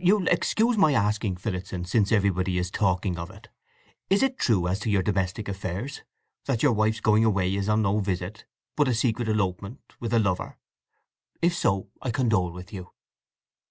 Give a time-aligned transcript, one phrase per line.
[0.00, 3.48] "You'll excuse my asking, Phillotson, since everybody is talking of it:
[4.08, 7.98] is this true as to your domestic affairs—that your wife's going away was on no
[7.98, 10.56] visit, but a secret elopement with a lover?
[11.42, 12.92] If so, I condole with you."